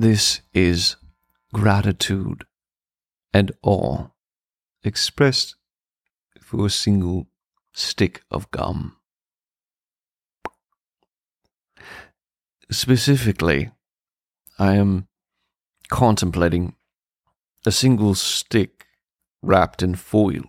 This 0.00 0.42
is 0.54 0.94
gratitude 1.52 2.44
and 3.34 3.50
awe 3.64 4.10
expressed 4.84 5.56
through 6.40 6.66
a 6.66 6.70
single 6.70 7.26
stick 7.72 8.22
of 8.30 8.48
gum. 8.52 8.96
Specifically, 12.70 13.72
I 14.56 14.76
am 14.76 15.08
contemplating 15.88 16.76
a 17.66 17.72
single 17.72 18.14
stick 18.14 18.86
wrapped 19.42 19.82
in 19.82 19.96
foil, 19.96 20.44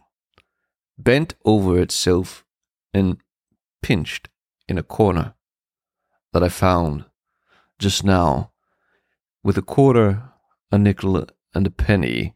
bent 0.95 1.33
over 1.43 1.79
itself 1.79 2.45
and 2.93 3.17
pinched 3.81 4.29
in 4.67 4.77
a 4.77 4.83
corner 4.83 5.33
that 6.33 6.43
I 6.43 6.49
found 6.49 7.05
just 7.79 8.03
now 8.03 8.51
with 9.43 9.57
a 9.57 9.61
quarter, 9.61 10.23
a 10.71 10.77
nickel, 10.77 11.25
and 11.53 11.67
a 11.67 11.71
penny, 11.71 12.35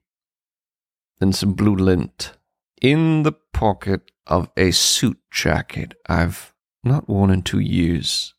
and 1.19 1.35
some 1.35 1.53
blue 1.53 1.75
lint 1.75 2.33
in 2.81 3.23
the 3.23 3.31
pocket 3.53 4.11
of 4.27 4.49
a 4.57 4.71
suit 4.71 5.17
jacket 5.31 5.93
I've 6.07 6.53
not 6.83 7.07
worn 7.07 7.29
in 7.29 7.41
two 7.41 7.59
years, 7.59 8.33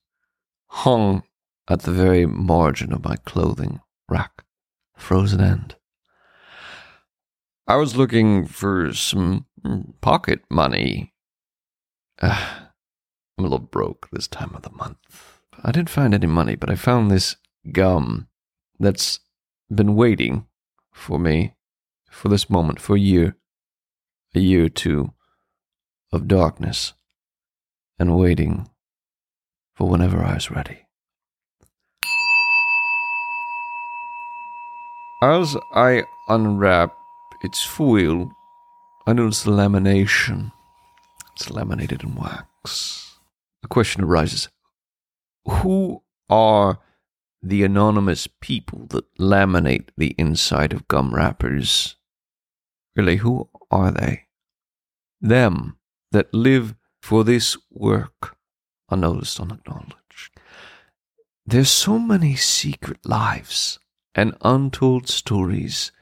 hung 0.67 1.23
at 1.69 1.83
the 1.83 1.93
very 1.93 2.27
margin 2.27 2.93
of 2.93 3.05
my 3.05 3.17
clothing 3.17 3.81
rack, 4.09 4.45
frozen 4.97 5.41
end. 5.41 5.77
I 7.67 7.77
was 7.77 7.97
looking 7.97 8.47
for 8.47 8.93
some 8.93 9.47
pocket 10.03 10.41
money. 10.51 11.15
Uh, 12.21 12.67
I'm 13.39 13.45
a 13.45 13.49
little 13.49 13.59
broke 13.59 14.09
this 14.13 14.29
time 14.29 14.55
of 14.55 14.63
the 14.63 14.71
month. 14.71 15.41
I 15.63 15.73
didn't 15.73 15.91
find 15.91 16.13
any 16.13 16.27
money, 16.27 16.57
but 16.57 16.71
I 16.71 16.77
found 16.77 17.11
this 17.11 17.37
gum 17.73 18.29
that's 18.79 19.21
been 19.73 19.95
waiting 19.95 20.47
for 20.93 21.19
me 21.19 21.55
for 22.11 22.29
this 22.29 22.49
moment 22.49 22.81
for 22.81 22.97
a 22.97 23.01
year, 23.01 23.37
a 24.35 24.41
year 24.41 24.67
or 24.67 24.69
two 24.69 25.13
of 26.13 26.29
darkness, 26.29 26.95
and 27.99 28.17
waiting 28.17 28.69
for 29.75 29.89
whenever 29.89 30.23
I 30.23 30.35
was 30.35 30.51
ready. 30.51 30.87
As 35.23 35.57
I 35.73 36.05
unwrap 36.29 36.95
its 37.43 37.63
foil, 37.63 38.31
I 39.07 39.13
notice 39.13 39.43
the 39.43 39.51
lamination. 39.51 40.53
It's 41.33 41.51
laminated 41.51 42.05
in 42.05 42.15
wax. 42.15 43.19
The 43.63 43.69
question 43.69 44.05
arises 44.05 44.49
who 45.47 46.03
are 46.29 46.79
the 47.45 47.63
anonymous 47.63 48.27
people 48.41 48.87
that 48.89 49.15
laminate 49.17 49.89
the 49.97 50.15
inside 50.17 50.73
of 50.73 50.89
gum 50.89 51.15
wrappers. 51.15 51.97
Really, 52.97 53.17
who 53.17 53.51
are 53.71 53.91
they? 53.91 54.25
Them 55.21 55.77
that 56.11 56.33
live 56.33 56.75
for 57.03 57.23
this 57.23 57.57
work, 57.71 58.37
unnoticed, 58.91 59.39
unacknowledged. 59.39 60.41
There's 61.45 61.71
so 61.71 61.99
many 61.99 62.35
secret 62.35 63.05
lives 63.05 63.79
and 64.15 64.37
untold 64.41 65.09
stories 65.09 65.93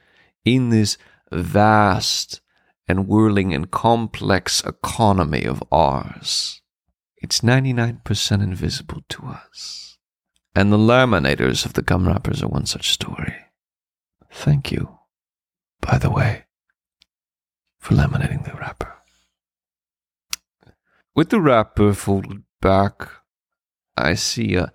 in 0.44 0.70
this 0.70 0.96
vast 1.32 2.40
and 2.86 3.08
whirling 3.08 3.52
and 3.52 3.70
complex 3.70 4.62
economy 4.64 5.44
of 5.44 5.62
ours. 5.72 6.60
It's 7.16 7.40
99% 7.40 8.42
invisible 8.42 9.02
to 9.08 9.26
us. 9.26 9.91
And 10.54 10.72
the 10.72 10.78
laminators 10.78 11.64
of 11.64 11.72
the 11.72 11.82
gum 11.82 12.06
wrappers 12.06 12.42
are 12.42 12.48
one 12.48 12.66
such 12.66 12.90
story. 12.90 13.34
Thank 14.30 14.70
you, 14.70 14.98
by 15.80 15.98
the 15.98 16.10
way, 16.10 16.44
for 17.78 17.94
laminating 17.94 18.44
the 18.44 18.54
wrapper. 18.54 18.92
With 21.14 21.28
the 21.28 21.40
wrapper 21.40 21.92
folded 21.92 22.42
back, 22.60 23.08
I 23.96 24.14
see 24.14 24.54
a, 24.54 24.72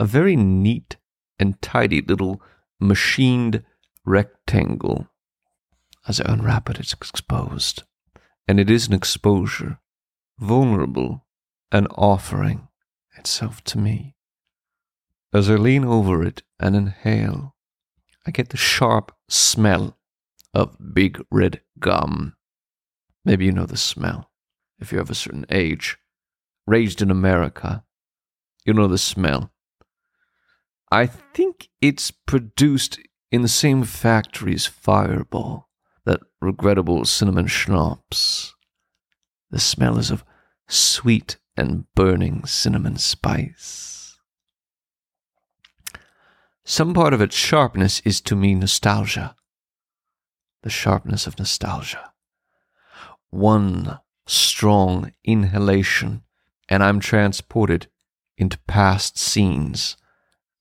a 0.00 0.04
very 0.04 0.34
neat 0.34 0.96
and 1.38 1.60
tidy 1.62 2.02
little 2.02 2.42
machined 2.80 3.62
rectangle. 4.04 5.08
As 6.08 6.20
I 6.20 6.32
unwrap 6.32 6.68
it, 6.70 6.80
it's 6.80 6.92
exposed. 6.92 7.84
And 8.48 8.58
it 8.58 8.70
is 8.70 8.88
an 8.88 8.94
exposure, 8.94 9.78
vulnerable 10.38 11.26
and 11.70 11.86
offering 11.96 12.68
itself 13.16 13.62
to 13.64 13.78
me. 13.78 14.15
As 15.36 15.50
I 15.50 15.56
lean 15.56 15.84
over 15.84 16.24
it 16.24 16.44
and 16.58 16.74
inhale, 16.74 17.54
I 18.26 18.30
get 18.30 18.48
the 18.48 18.56
sharp 18.56 19.12
smell 19.28 19.98
of 20.54 20.78
big 20.94 21.22
red 21.30 21.60
gum. 21.78 22.36
Maybe 23.22 23.44
you 23.44 23.52
know 23.52 23.66
the 23.66 23.76
smell 23.76 24.30
if 24.78 24.90
you're 24.90 25.02
of 25.02 25.10
a 25.10 25.14
certain 25.14 25.44
age. 25.50 25.98
Raised 26.66 27.02
in 27.02 27.10
America, 27.10 27.84
you 28.64 28.72
know 28.72 28.86
the 28.86 28.96
smell. 28.96 29.52
I 30.90 31.04
think 31.04 31.68
it's 31.82 32.10
produced 32.10 32.98
in 33.30 33.42
the 33.42 33.48
same 33.48 33.84
factory 33.84 34.54
as 34.54 34.64
Fireball, 34.64 35.68
that 36.06 36.20
regrettable 36.40 37.04
cinnamon 37.04 37.46
schnapps. 37.46 38.54
The 39.50 39.60
smell 39.60 39.98
is 39.98 40.10
of 40.10 40.24
sweet 40.66 41.36
and 41.58 41.84
burning 41.94 42.46
cinnamon 42.46 42.96
spice. 42.96 44.05
Some 46.68 46.94
part 46.94 47.14
of 47.14 47.20
its 47.20 47.36
sharpness 47.36 48.00
is 48.00 48.20
to 48.22 48.34
me 48.34 48.52
nostalgia. 48.56 49.36
The 50.64 50.68
sharpness 50.68 51.28
of 51.28 51.38
nostalgia. 51.38 52.12
One 53.30 54.00
strong 54.26 55.12
inhalation, 55.22 56.24
and 56.68 56.82
I'm 56.82 56.98
transported 56.98 57.86
into 58.36 58.58
past 58.66 59.16
scenes 59.16 59.96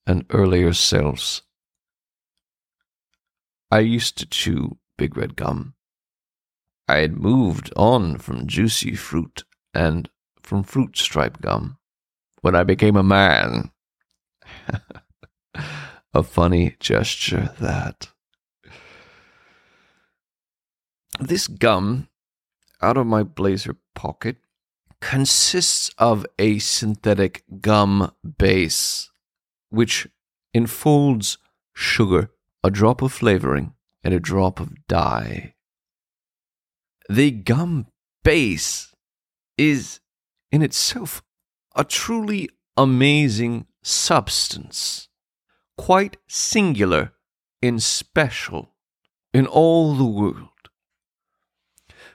and 0.06 0.28
earlier 0.30 0.74
selves. 0.74 1.42
I 3.72 3.80
used 3.80 4.20
to 4.20 4.28
chew 4.28 4.78
big 5.00 5.18
red 5.18 5.36
gum. 5.36 5.74
I 6.88 6.98
had 6.98 7.18
moved 7.18 7.74
on 7.76 8.20
from 8.20 8.46
juicy 8.46 8.94
fruit 8.94 9.44
and 9.74 10.08
from 10.40 10.62
fruit 10.62 10.98
stripe 10.98 11.42
gum 11.42 11.80
when 12.42 12.56
I 12.56 12.62
became 12.62 12.96
a 12.96 13.02
man. 13.02 13.72
a 16.16 16.24
funny 16.24 16.76
gesture 16.80 17.54
that. 17.60 18.08
This 21.20 21.48
gum 21.48 22.08
out 22.82 22.96
of 22.96 23.06
my 23.06 23.24
blazer 23.24 23.76
pocket 23.94 24.38
consists 25.02 25.92
of 25.98 26.26
a 26.40 26.60
synthetic 26.60 27.44
gum 27.60 28.14
base, 28.38 29.12
which 29.70 30.08
enfolds 30.54 31.38
sugar, 31.74 32.32
a 32.64 32.72
drop 32.72 33.02
of 33.02 33.12
flavoring, 33.12 33.74
and 34.02 34.14
a 34.14 34.20
drop 34.20 34.62
of 34.62 34.88
dye. 34.88 35.54
The 37.10 37.32
gum 37.32 37.88
base 38.24 38.94
is 39.58 40.00
in 40.50 40.62
itself 40.62 41.22
a 41.76 41.84
truly 41.84 42.50
amazing 42.78 43.68
substance 43.84 45.10
quite 45.78 46.18
singular 46.28 47.14
and 47.62 47.82
special 47.82 48.72
in 49.34 49.46
all 49.46 49.96
the 49.96 50.06
world. 50.06 50.50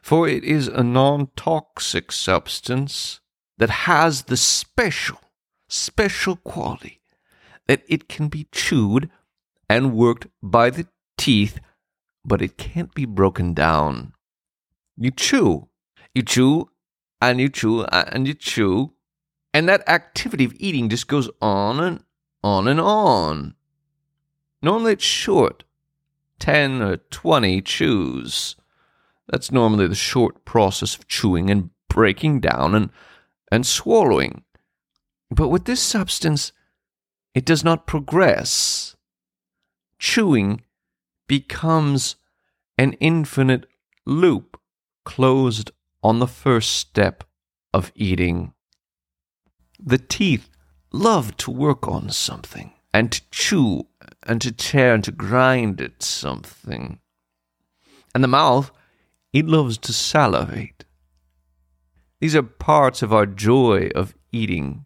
For 0.03 0.29
it 0.29 0.45
is 0.45 0.69
a 0.69 0.83
non 0.83 1.29
toxic 1.37 2.11
substance 2.13 3.21
that 3.59 3.71
has 3.71 4.25
the 4.25 4.37
special, 4.37 5.21
special 5.69 6.37
quality 6.37 7.01
that 7.67 7.83
it 7.87 8.09
can 8.09 8.29
be 8.29 8.49
chewed 8.51 9.11
and 9.69 9.95
worked 9.95 10.27
by 10.43 10.71
the 10.71 10.89
teeth, 11.19 11.61
but 12.25 12.43
it 12.43 12.57
can't 12.57 12.95
be 12.95 13.05
broken 13.05 13.55
down. 13.55 14.15
You 14.97 15.11
chew, 15.11 15.69
you 16.15 16.23
chew, 16.23 16.71
and 17.21 17.41
you 17.41 17.49
chew, 17.49 17.85
and 17.85 18.27
you 18.27 18.35
chew, 18.35 18.95
and 19.53 19.69
that 19.69 19.89
activity 19.89 20.45
of 20.45 20.55
eating 20.59 20.89
just 20.89 21.07
goes 21.07 21.29
on 21.41 21.81
and 21.81 22.05
on 22.43 22.69
and 22.69 22.81
on. 22.81 23.55
Normally 24.63 24.93
it's 24.93 25.05
short 25.05 25.65
10 26.39 26.83
or 26.83 26.97
20 26.97 27.61
chews. 27.63 28.57
That's 29.29 29.53
normally 29.53 29.87
the 29.87 29.95
short 29.95 30.45
process 30.45 30.97
of 30.97 31.07
chewing 31.07 31.51
and 31.51 31.71
breaking 31.89 32.41
down 32.41 32.75
and, 32.75 32.91
and 33.53 33.67
swallowing. 33.67 34.43
But 35.31 35.49
with 35.49 35.67
this 35.67 35.81
substance, 35.81 36.53
it 37.35 37.45
does 37.45 37.63
not 37.63 37.87
progress. 37.87 38.97
Chewing 39.99 40.63
becomes 41.29 42.17
an 42.77 42.95
infinite 42.95 43.67
loop 44.07 44.59
closed 45.05 45.71
on 46.03 46.19
the 46.19 46.27
first 46.27 46.73
step 46.73 47.25
of 47.73 47.93
eating. 47.95 48.53
The 49.79 49.99
teeth 49.99 50.49
love 50.93 51.37
to 51.39 51.51
work 51.51 51.87
on 51.89 52.11
something. 52.11 52.73
and 52.93 53.13
to 53.13 53.23
chew 53.31 53.87
and 54.25 54.41
to 54.43 54.53
tear 54.53 54.95
and 54.95 55.05
to 55.05 55.13
grind 55.13 55.81
at 55.81 56.03
something. 56.03 56.99
And 58.15 58.25
the 58.25 58.29
mouth, 58.29 58.71
it 59.33 59.47
loves 59.47 59.79
to 59.79 59.93
salivate. 59.93 60.85
These 62.21 62.35
are 62.35 62.43
parts 62.43 63.03
of 63.03 63.13
our 63.13 63.27
joy 63.27 63.91
of 63.95 64.15
eating. 64.33 64.85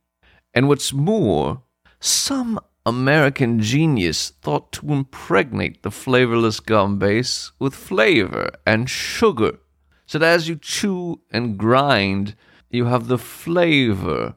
And 0.53 0.69
what's 0.69 0.93
more, 0.93 1.63
some 1.99 2.61
American 2.87 3.61
genius 3.61 4.31
thought 4.43 4.71
to 4.73 4.93
impregnate 4.93 5.83
the 5.83 5.91
flavorless 5.91 6.61
gum 6.61 6.99
base 6.99 7.51
with 7.59 7.75
flavor 7.75 8.51
and 8.67 8.89
sugar, 8.89 9.59
so 10.07 10.19
that 10.19 10.35
as 10.35 10.49
you 10.49 10.57
chew 10.57 11.23
and 11.31 11.59
grind, 11.59 12.37
you 12.69 12.85
have 12.85 13.09
the 13.09 13.19
flavor 13.19 14.35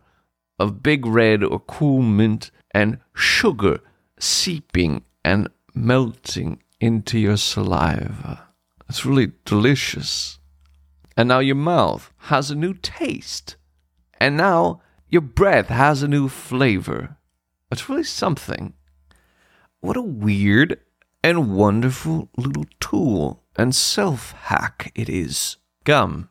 of 0.59 0.83
big 0.83 1.05
red 1.05 1.43
or 1.43 1.59
cool 1.59 2.01
mint 2.01 2.51
and 2.71 2.99
sugar 3.13 3.79
seeping 4.19 5.03
and 5.23 5.49
melting 5.73 6.61
into 6.79 7.19
your 7.19 7.37
saliva. 7.37 8.47
It's 8.89 9.05
really 9.05 9.31
delicious. 9.45 10.39
And 11.15 11.27
now 11.27 11.39
your 11.39 11.55
mouth 11.55 12.11
has 12.17 12.51
a 12.51 12.55
new 12.55 12.73
taste. 12.73 13.55
And 14.19 14.37
now 14.37 14.81
your 15.09 15.21
breath 15.21 15.67
has 15.67 16.03
a 16.03 16.07
new 16.07 16.29
flavor. 16.29 17.17
It's 17.71 17.89
really 17.89 18.03
something. 18.03 18.73
What 19.79 19.97
a 19.97 20.01
weird 20.01 20.79
and 21.23 21.55
wonderful 21.55 22.29
little 22.37 22.65
tool 22.79 23.43
and 23.55 23.75
self 23.75 24.31
hack 24.31 24.91
it 24.95 25.09
is. 25.09 25.57
Gum. 25.83 26.29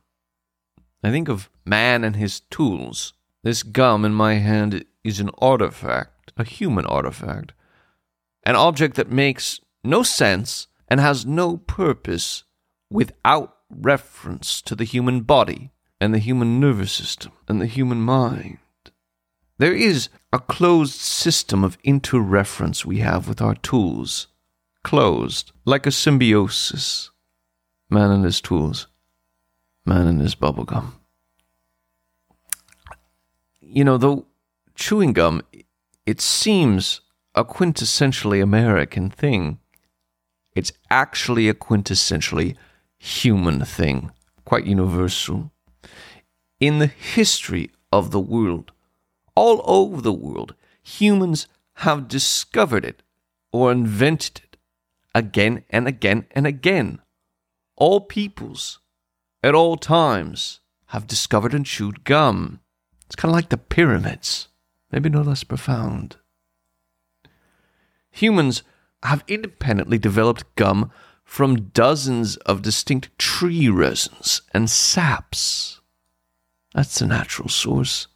I 1.02 1.10
think 1.10 1.28
of 1.28 1.50
man 1.64 2.04
and 2.04 2.16
his 2.16 2.40
tools. 2.40 3.12
This 3.46 3.62
gum 3.62 4.04
in 4.04 4.12
my 4.12 4.34
hand 4.34 4.84
is 5.04 5.20
an 5.20 5.30
artifact, 5.38 6.32
a 6.36 6.42
human 6.42 6.84
artifact, 6.84 7.52
an 8.42 8.56
object 8.56 8.96
that 8.96 9.08
makes 9.08 9.60
no 9.84 10.02
sense 10.02 10.66
and 10.88 10.98
has 10.98 11.24
no 11.24 11.58
purpose 11.58 12.42
without 12.90 13.58
reference 13.70 14.60
to 14.62 14.74
the 14.74 14.82
human 14.82 15.20
body 15.20 15.70
and 16.00 16.12
the 16.12 16.18
human 16.18 16.58
nervous 16.58 16.90
system 16.90 17.30
and 17.46 17.60
the 17.60 17.66
human 17.66 18.00
mind. 18.00 18.58
There 19.58 19.74
is 19.74 20.08
a 20.32 20.40
closed 20.40 20.98
system 20.98 21.62
of 21.62 21.80
interreference 21.84 22.84
we 22.84 22.98
have 22.98 23.28
with 23.28 23.40
our 23.40 23.54
tools. 23.54 24.26
Closed, 24.82 25.52
like 25.64 25.86
a 25.86 25.92
symbiosis. 25.92 27.12
Man 27.90 28.10
and 28.10 28.24
his 28.24 28.40
tools, 28.40 28.88
man 29.84 30.08
and 30.08 30.20
his 30.20 30.34
bubblegum. 30.34 30.94
You 33.68 33.82
know, 33.82 33.98
though 33.98 34.26
chewing 34.76 35.12
gum, 35.12 35.42
it 36.06 36.20
seems 36.20 37.00
a 37.34 37.44
quintessentially 37.44 38.40
American 38.40 39.10
thing, 39.10 39.58
it's 40.54 40.72
actually 40.88 41.48
a 41.48 41.54
quintessentially 41.54 42.56
human 42.96 43.64
thing, 43.64 44.12
quite 44.44 44.66
universal. 44.66 45.50
In 46.60 46.78
the 46.78 46.86
history 46.86 47.70
of 47.92 48.12
the 48.12 48.20
world, 48.20 48.70
all 49.34 49.60
over 49.64 50.00
the 50.00 50.12
world, 50.12 50.54
humans 50.82 51.48
have 51.74 52.08
discovered 52.08 52.84
it 52.84 53.02
or 53.52 53.72
invented 53.72 54.42
it 54.44 54.56
again 55.12 55.64
and 55.70 55.88
again 55.88 56.24
and 56.30 56.46
again. 56.46 57.00
All 57.76 58.00
peoples, 58.00 58.78
at 59.42 59.56
all 59.56 59.76
times, 59.76 60.60
have 60.86 61.08
discovered 61.08 61.52
and 61.52 61.66
chewed 61.66 62.04
gum. 62.04 62.60
It's 63.06 63.16
kind 63.16 63.30
of 63.30 63.36
like 63.36 63.48
the 63.50 63.56
pyramids, 63.56 64.48
maybe 64.90 65.08
no 65.08 65.22
less 65.22 65.44
profound. 65.44 66.16
Humans 68.10 68.62
have 69.02 69.24
independently 69.28 69.98
developed 69.98 70.54
gum 70.56 70.90
from 71.24 71.68
dozens 71.70 72.36
of 72.38 72.62
distinct 72.62 73.16
tree 73.18 73.68
resins 73.68 74.42
and 74.52 74.70
saps. 74.70 75.80
That's 76.74 76.98
the 76.98 77.06
natural 77.06 77.48
source. 77.48 78.06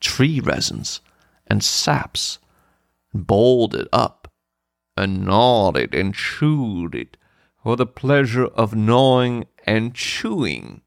Tree 0.00 0.40
resins 0.40 1.00
and 1.46 1.62
saps. 1.62 2.38
Balled 3.12 3.74
it 3.74 3.88
up 3.92 4.32
and 4.96 5.24
gnawed 5.24 5.76
it 5.76 5.94
and 5.94 6.14
chewed 6.14 6.94
it 6.94 7.16
for 7.62 7.76
the 7.76 7.86
pleasure 7.86 8.46
of 8.46 8.74
gnawing 8.74 9.46
and 9.66 9.94
chewing. 9.94 10.82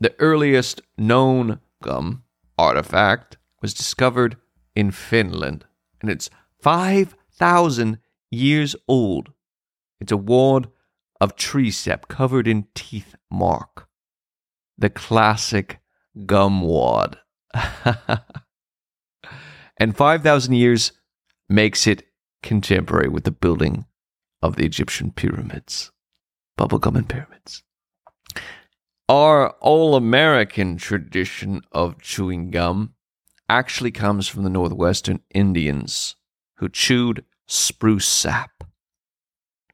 The 0.00 0.14
earliest 0.18 0.80
known 0.96 1.60
gum 1.82 2.22
artifact 2.60 3.38
was 3.62 3.72
discovered 3.72 4.36
in 4.74 4.90
Finland, 4.90 5.64
and 6.00 6.10
it's 6.10 6.28
5,000 6.60 7.98
years 8.30 8.76
old. 8.86 9.32
It's 10.00 10.12
a 10.12 10.16
wad 10.16 10.68
of 11.20 11.32
sap 11.72 12.08
covered 12.08 12.46
in 12.46 12.66
teeth 12.74 13.14
mark. 13.30 13.88
The 14.78 14.90
classic 14.90 15.80
gum 16.26 16.60
wad. 16.62 17.18
and 19.76 19.96
5,000 19.96 20.54
years 20.54 20.92
makes 21.48 21.86
it 21.86 22.04
contemporary 22.42 23.08
with 23.08 23.24
the 23.24 23.30
building 23.30 23.86
of 24.42 24.56
the 24.56 24.64
Egyptian 24.64 25.12
pyramids, 25.12 25.92
bubblegum 26.58 26.96
and 26.96 27.08
pyramids. 27.08 27.62
Our 29.10 29.50
all 29.58 29.96
American 29.96 30.76
tradition 30.76 31.62
of 31.72 32.00
chewing 32.00 32.52
gum 32.52 32.94
actually 33.48 33.90
comes 33.90 34.28
from 34.28 34.44
the 34.44 34.50
Northwestern 34.50 35.18
Indians 35.34 36.14
who 36.58 36.68
chewed 36.68 37.24
spruce 37.48 38.06
sap. 38.06 38.62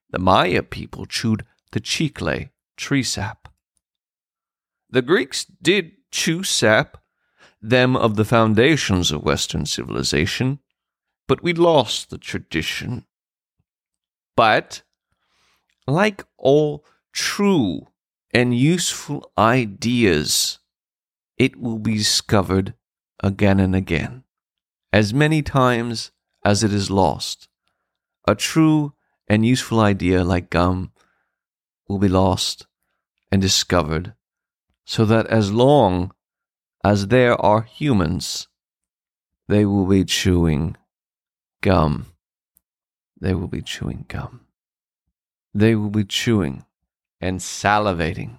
The 0.09 0.19
Maya 0.19 0.63
people 0.63 1.05
chewed 1.05 1.45
the 1.73 1.81
chicle, 1.81 2.47
tree 2.79 3.03
sap. 3.03 3.49
The 4.89 5.03
Greeks 5.03 5.45
did 5.45 5.93
chew 6.11 6.43
sap, 6.43 6.97
them 7.61 7.95
of 7.95 8.17
the 8.17 8.25
foundations 8.25 9.13
of 9.13 9.23
Western 9.23 9.67
civilization, 9.67 10.61
but 11.29 11.43
we 11.43 11.53
lost 11.53 12.09
the 12.09 12.17
tradition. 12.17 13.05
But, 14.35 14.81
like 15.87 16.25
all 16.39 16.87
true 17.13 17.89
and 18.37 18.55
useful 18.55 19.33
ideas, 19.39 20.59
it 21.39 21.57
will 21.57 21.79
be 21.79 21.97
discovered 21.97 22.75
again 23.21 23.59
and 23.59 23.75
again, 23.75 24.25
as 24.93 25.15
many 25.15 25.41
times 25.41 26.11
as 26.45 26.63
it 26.63 26.71
is 26.71 26.91
lost. 26.91 27.49
A 28.29 28.35
true 28.35 28.93
and 29.27 29.47
useful 29.47 29.81
idea 29.81 30.23
like 30.23 30.51
gum 30.51 30.93
will 31.89 31.99
be 31.99 32.11
lost 32.11 32.67
and 33.33 33.41
discovered, 33.41 34.13
so 34.85 35.07
that 35.07 35.27
as 35.29 35.51
long 35.51 36.13
as 36.85 37.07
there 37.07 37.41
are 37.41 37.63
humans, 37.63 38.49
they 39.49 39.65
will 39.65 39.87
be 39.87 40.05
chewing 40.05 40.77
gum. 41.63 42.05
They 43.19 43.33
will 43.33 43.49
be 43.49 43.63
chewing 43.63 44.05
gum. 44.09 44.43
They 45.55 45.75
will 45.75 45.89
be 45.89 46.05
chewing 46.05 46.67
and 47.21 47.41
salivating 47.41 48.39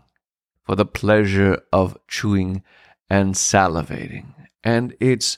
for 0.64 0.76
the 0.76 0.86
pleasure 0.86 1.62
of 1.72 1.98
chewing 2.08 2.64
and 3.10 3.36
salivating 3.36 4.34
and 4.64 4.96
its 5.00 5.38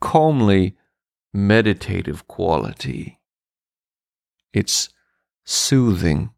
calmly 0.00 0.76
meditative 1.32 2.26
quality 2.26 3.20
it's 4.52 4.88
soothing. 5.44 6.30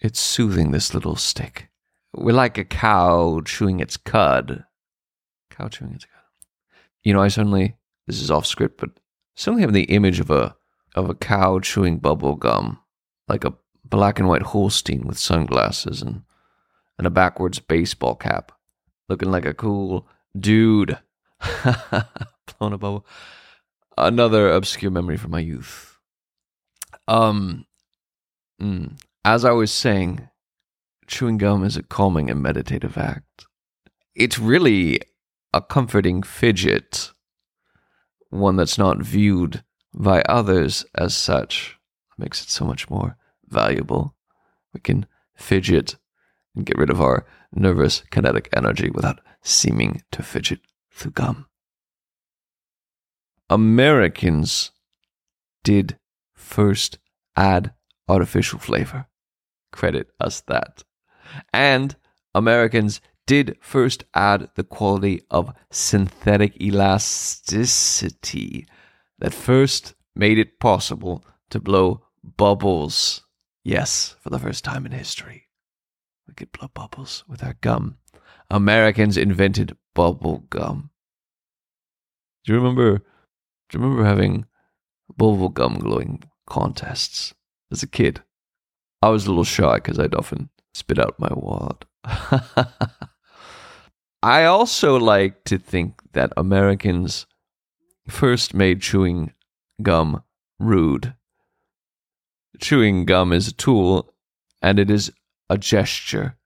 It's 0.00 0.20
soothing 0.20 0.70
this 0.70 0.92
little 0.92 1.16
stick. 1.16 1.70
We're 2.12 2.32
like 2.32 2.58
a 2.58 2.64
cow 2.64 3.42
chewing 3.44 3.80
its 3.80 3.96
cud. 3.96 4.64
Cow 5.50 5.68
chewing 5.68 5.94
its 5.94 6.04
cud. 6.04 6.12
You 7.02 7.12
know, 7.12 7.22
I 7.22 7.28
suddenly 7.28 7.76
this 8.06 8.20
is 8.20 8.30
off 8.30 8.46
script, 8.46 8.78
but 8.78 8.90
suddenly 9.34 9.62
have 9.62 9.72
the 9.72 9.84
image 9.84 10.20
of 10.20 10.30
a 10.30 10.56
of 10.94 11.10
a 11.10 11.14
cow 11.14 11.60
chewing 11.60 11.98
bubble 11.98 12.36
gum, 12.36 12.80
like 13.28 13.44
a 13.44 13.54
black 13.88 14.18
and 14.18 14.28
white 14.28 14.42
Holstein 14.42 15.06
with 15.06 15.18
sunglasses 15.18 16.02
and 16.02 16.22
and 16.98 17.06
a 17.06 17.10
backwards 17.10 17.58
baseball 17.58 18.14
cap, 18.14 18.52
looking 19.08 19.30
like 19.30 19.44
a 19.44 19.54
cool 19.54 20.08
dude. 20.38 20.98
Blown 22.58 22.72
a 22.72 22.78
bubble. 22.78 23.06
Another 23.98 24.50
obscure 24.50 24.90
memory 24.90 25.16
from 25.16 25.30
my 25.30 25.40
youth. 25.40 25.98
Um, 27.08 27.66
mm, 28.60 28.98
as 29.24 29.44
I 29.44 29.50
was 29.52 29.70
saying, 29.70 30.28
chewing 31.06 31.38
gum 31.38 31.64
is 31.64 31.76
a 31.76 31.82
calming 31.82 32.30
and 32.30 32.42
meditative 32.42 32.96
act. 32.96 33.46
It's 34.14 34.38
really 34.38 35.00
a 35.52 35.60
comforting 35.60 36.22
fidget, 36.22 37.10
one 38.30 38.56
that's 38.56 38.78
not 38.78 38.98
viewed 38.98 39.62
by 39.94 40.22
others 40.22 40.84
as 40.94 41.14
such. 41.14 41.78
Makes 42.18 42.42
it 42.42 42.48
so 42.48 42.64
much 42.64 42.88
more 42.88 43.18
valuable. 43.48 44.14
We 44.72 44.80
can 44.80 45.06
fidget 45.36 45.96
and 46.54 46.66
get 46.66 46.78
rid 46.78 46.90
of 46.90 47.00
our 47.00 47.26
nervous 47.52 48.02
kinetic 48.10 48.48
energy 48.52 48.90
without 48.90 49.20
seeming 49.42 50.02
to 50.12 50.22
fidget 50.22 50.60
through 50.92 51.12
gum. 51.12 51.46
Americans 53.48 54.72
did 55.62 55.98
first 56.34 56.98
add 57.36 57.72
artificial 58.08 58.58
flavor. 58.58 59.06
Credit 59.72 60.08
us 60.18 60.40
that. 60.42 60.82
And 61.52 61.96
Americans 62.34 63.00
did 63.26 63.56
first 63.60 64.04
add 64.14 64.48
the 64.54 64.64
quality 64.64 65.20
of 65.30 65.52
synthetic 65.70 66.58
elasticity 66.60 68.66
that 69.18 69.34
first 69.34 69.94
made 70.14 70.38
it 70.38 70.60
possible 70.60 71.24
to 71.50 71.60
blow 71.60 72.02
bubbles. 72.22 73.25
Yes, 73.66 74.14
for 74.20 74.30
the 74.30 74.38
first 74.38 74.62
time 74.62 74.86
in 74.86 74.92
history, 74.92 75.48
we 76.28 76.34
could 76.34 76.52
blow 76.52 76.68
bubbles 76.72 77.24
with 77.26 77.42
our 77.42 77.54
gum. 77.60 77.98
Americans 78.48 79.16
invented 79.16 79.76
bubble 79.92 80.44
gum. 80.50 80.90
Do 82.44 82.52
you 82.52 82.58
remember? 82.60 82.98
Do 82.98 83.78
you 83.78 83.80
remember 83.80 84.04
having 84.04 84.44
bubble 85.16 85.48
gum 85.48 85.80
glowing 85.80 86.22
contests 86.46 87.34
as 87.72 87.82
a 87.82 87.88
kid? 87.88 88.22
I 89.02 89.08
was 89.08 89.26
a 89.26 89.30
little 89.30 89.42
shy 89.42 89.74
because 89.78 89.98
I'd 89.98 90.14
often 90.14 90.48
spit 90.72 91.00
out 91.00 91.18
my 91.18 91.32
wad. 91.32 91.86
I 94.22 94.44
also 94.44 94.96
like 94.96 95.42
to 95.42 95.58
think 95.58 96.12
that 96.12 96.32
Americans 96.36 97.26
first 98.06 98.54
made 98.54 98.80
chewing 98.80 99.32
gum 99.82 100.22
rude. 100.60 101.16
Chewing 102.60 103.04
gum 103.04 103.32
is 103.32 103.48
a 103.48 103.52
tool 103.52 104.12
and 104.62 104.78
it 104.78 104.90
is 104.90 105.12
a 105.48 105.58
gesture, 105.58 106.36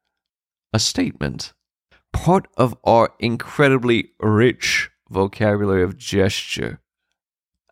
a 0.73 0.79
statement. 0.79 1.53
Part 2.13 2.49
of 2.57 2.77
our 2.85 3.13
incredibly 3.19 4.11
rich 4.21 4.91
vocabulary 5.09 5.83
of 5.83 5.97
gesture. 5.97 6.81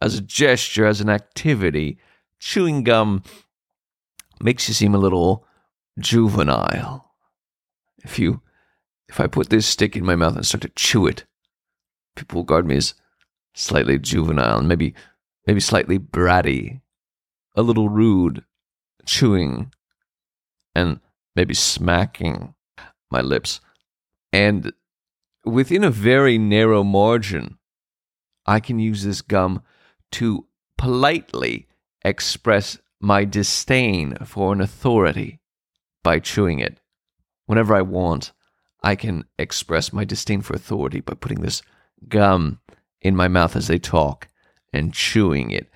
As 0.00 0.16
a 0.16 0.22
gesture, 0.22 0.86
as 0.86 1.00
an 1.00 1.08
activity, 1.08 1.98
chewing 2.38 2.84
gum 2.84 3.22
makes 4.40 4.68
you 4.68 4.74
seem 4.74 4.94
a 4.94 4.98
little 4.98 5.44
juvenile. 5.98 7.12
If 8.04 8.18
you 8.18 8.42
if 9.08 9.20
I 9.20 9.26
put 9.26 9.48
this 9.48 9.66
stick 9.66 9.96
in 9.96 10.04
my 10.04 10.16
mouth 10.16 10.36
and 10.36 10.46
start 10.46 10.62
to 10.62 10.68
chew 10.70 11.06
it, 11.06 11.24
people 12.14 12.36
will 12.36 12.42
regard 12.42 12.66
me 12.66 12.76
as 12.76 12.94
slightly 13.54 13.98
juvenile 13.98 14.58
and 14.58 14.68
maybe 14.68 14.94
maybe 15.46 15.60
slightly 15.60 15.98
bratty, 15.98 16.80
a 17.58 17.62
little 17.62 17.88
rude, 17.88 18.44
chewing 19.04 19.72
and 20.76 21.00
maybe 21.34 21.54
smacking 21.54 22.54
my 23.10 23.20
lips. 23.20 23.60
And 24.32 24.72
within 25.44 25.82
a 25.82 25.90
very 25.90 26.38
narrow 26.38 26.84
margin, 26.84 27.58
I 28.46 28.60
can 28.60 28.78
use 28.78 29.02
this 29.02 29.22
gum 29.22 29.62
to 30.12 30.46
politely 30.76 31.66
express 32.04 32.78
my 33.00 33.24
disdain 33.24 34.14
for 34.24 34.52
an 34.52 34.60
authority 34.60 35.40
by 36.04 36.20
chewing 36.20 36.60
it. 36.60 36.78
Whenever 37.46 37.74
I 37.74 37.82
want, 37.82 38.30
I 38.84 38.94
can 38.94 39.24
express 39.36 39.92
my 39.92 40.04
disdain 40.04 40.42
for 40.42 40.54
authority 40.54 41.00
by 41.00 41.14
putting 41.14 41.40
this 41.40 41.62
gum 42.08 42.60
in 43.00 43.16
my 43.16 43.26
mouth 43.26 43.56
as 43.56 43.66
they 43.66 43.78
talk 43.78 44.28
and 44.72 44.94
chewing 44.94 45.50
it. 45.50 45.68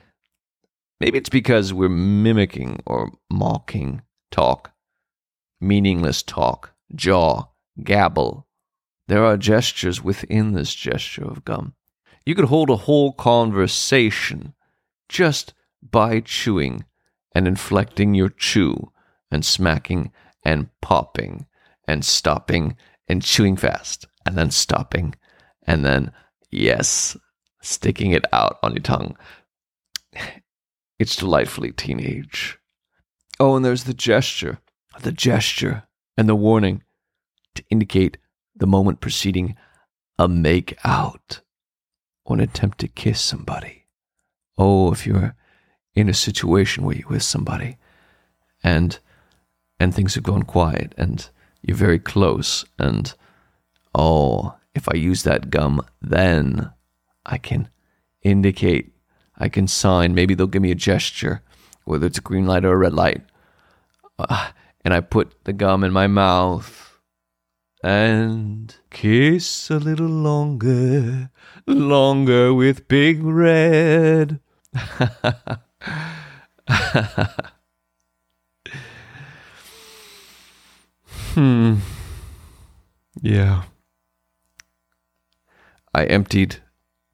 Maybe 1.03 1.19
it's 1.19 1.29
because 1.29 1.75
we're 1.75 1.89
mimicking 1.89 2.81
or 2.87 3.11
mocking 3.29 4.03
talk, 4.31 4.71
meaningless 5.61 6.23
talk, 6.23 6.75
jaw, 6.95 7.49
gabble. 7.83 8.47
There 9.09 9.25
are 9.25 9.37
gestures 9.37 10.01
within 10.01 10.53
this 10.53 10.73
gesture 10.73 11.25
of 11.25 11.45
gum. 11.45 11.75
You 12.25 12.37
could 12.37 12.45
hold 12.45 12.71
a 12.71 12.77
whole 12.77 13.13
conversation 13.15 14.55
just 15.09 15.55
by 15.83 16.21
chewing 16.21 16.85
and 17.35 17.49
inflecting 17.49 18.15
your 18.15 18.29
chew 18.29 18.93
and 19.29 19.45
smacking 19.45 20.13
and 20.45 20.69
popping 20.81 21.47
and 21.89 22.05
stopping 22.05 22.77
and 23.09 23.25
chewing 23.25 23.57
fast 23.57 24.07
and 24.25 24.39
then 24.39 24.53
stopping 24.53 25.17
and 25.67 25.85
then, 25.85 26.13
yes, 26.53 27.17
sticking 27.61 28.13
it 28.13 28.25
out 28.33 28.61
on 28.63 28.75
your 28.75 28.83
tongue. 28.83 29.17
It's 31.03 31.17
delightfully 31.17 31.73
teenage. 31.73 32.61
Oh, 33.41 33.57
and 33.57 33.65
there's 33.65 33.83
the 33.83 33.93
gesture, 33.93 34.61
the 35.01 35.11
gesture 35.11 35.83
and 36.17 36.29
the 36.29 36.37
warning 36.37 36.85
to 37.57 37.65
indicate 37.71 38.19
the 38.55 38.69
moment 38.69 39.01
preceding 39.01 39.57
a 40.17 40.29
make 40.29 40.79
out 40.85 41.41
or 42.25 42.37
an 42.37 42.41
attempt 42.41 42.79
to 42.79 42.87
kiss 42.87 43.21
somebody. 43.21 43.87
Oh, 44.57 44.93
if 44.93 45.05
you're 45.05 45.35
in 45.93 46.09
a 46.09 46.15
situation 46.15 46.85
where 46.85 46.95
you're 46.95 47.09
with 47.09 47.25
somebody 47.25 47.79
and 48.63 49.01
and 49.81 49.93
things 49.93 50.15
have 50.15 50.23
gone 50.23 50.45
quiet 50.45 50.95
and 50.97 51.31
you're 51.63 51.77
very 51.77 51.99
close 51.99 52.65
and 52.79 53.15
oh 53.93 54.55
if 54.73 54.89
i 54.89 54.95
use 54.95 55.25
that 55.25 55.51
gum 55.51 55.85
then 56.01 56.71
i 57.27 57.37
can 57.37 57.69
indicate 58.23 58.93
i 59.39 59.49
can 59.49 59.67
sign 59.67 60.15
maybe 60.15 60.35
they'll 60.35 60.47
give 60.47 60.63
me 60.63 60.71
a 60.71 60.77
gesture 60.77 61.43
whether 61.85 62.07
it's 62.07 62.19
a 62.19 62.23
green 62.23 62.47
light 62.47 62.65
or 62.65 62.73
a 62.73 62.77
red 62.77 62.93
light 62.93 63.23
uh, 64.19 64.51
and 64.85 64.95
i 64.95 65.01
put 65.01 65.45
the 65.45 65.53
gum 65.53 65.85
in 65.85 65.93
my 65.93 66.07
mouth 66.07 66.99
and 67.83 68.77
kiss 68.91 69.71
a 69.71 69.79
little 69.79 70.07
longer 70.07 71.31
longer 71.67 72.55
with 72.55 72.89
big 72.89 73.23
red 73.23 74.41
Hmm. 81.35 81.77
Yeah. 83.23 83.63
I 85.95 86.05
emptied 86.05 86.57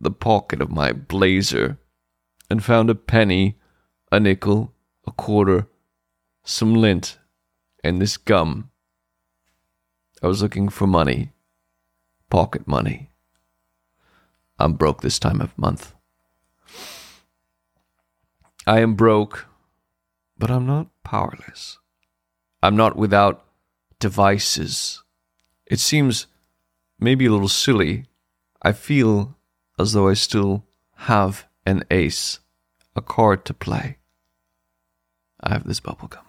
the 0.00 0.10
pocket 0.10 0.60
of 0.60 0.70
my 0.70 0.92
blazer 0.92 1.78
and 2.50 2.64
found 2.64 2.90
a 2.90 2.94
penny, 2.94 3.58
a 4.10 4.18
nickel, 4.18 4.72
a 5.06 5.10
quarter, 5.12 5.68
some 6.44 6.74
lint, 6.74 7.18
and 7.84 8.00
this 8.00 8.16
gum. 8.16 8.70
I 10.22 10.26
was 10.26 10.42
looking 10.42 10.68
for 10.68 10.86
money, 10.86 11.32
pocket 12.30 12.66
money. 12.66 13.10
I'm 14.58 14.74
broke 14.74 15.02
this 15.02 15.18
time 15.18 15.40
of 15.40 15.56
month. 15.56 15.94
I 18.66 18.80
am 18.80 18.94
broke, 18.94 19.46
but 20.36 20.50
I'm 20.50 20.66
not 20.66 20.88
powerless. 21.04 21.78
I'm 22.62 22.76
not 22.76 22.96
without 22.96 23.44
devices. 23.98 25.02
It 25.66 25.80
seems 25.80 26.26
maybe 26.98 27.26
a 27.26 27.30
little 27.30 27.48
silly. 27.48 28.06
I 28.60 28.72
feel 28.72 29.36
as 29.78 29.92
though 29.92 30.08
I 30.08 30.14
still 30.14 30.64
have 30.96 31.47
an 31.68 31.84
ace, 31.90 32.40
a 32.96 33.02
card 33.02 33.44
to 33.44 33.52
play. 33.52 33.98
I 35.40 35.52
have 35.52 35.64
this 35.64 35.80
bubblegum. 35.80 36.25